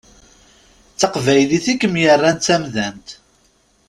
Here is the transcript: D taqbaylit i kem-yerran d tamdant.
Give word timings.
D 0.93 0.95
taqbaylit 0.99 1.65
i 1.73 1.75
kem-yerran 1.81 2.37
d 2.37 2.41
tamdant. 2.45 3.07